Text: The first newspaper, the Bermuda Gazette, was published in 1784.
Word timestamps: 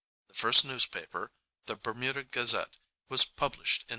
The 0.29 0.33
first 0.33 0.65
newspaper, 0.65 1.31
the 1.67 1.75
Bermuda 1.75 2.23
Gazette, 2.23 2.77
was 3.07 3.23
published 3.23 3.83
in 3.83 3.85
1784. 3.85 3.89